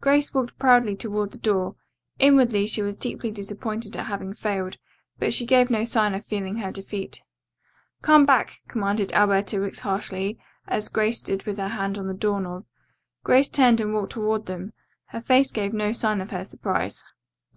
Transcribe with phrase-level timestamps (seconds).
[0.00, 1.76] Grace walked proudly toward the door.
[2.18, 4.76] Inwardly she was deeply disappointed at having failed,
[5.20, 7.22] but she gave no sign of feeling her defeat.
[8.02, 10.36] "Come back!" commanded Alberta Wicks harshly,
[10.66, 12.64] as Grace stood with her hand on the door knob.
[13.22, 14.72] Grace turned and walked toward them.
[15.10, 17.04] Her face gave no sign of her surprise.